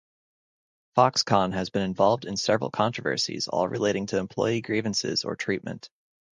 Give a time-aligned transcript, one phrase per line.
[0.97, 5.91] Foxconn has been involved in several controversies all relating to employee grievances or treatment.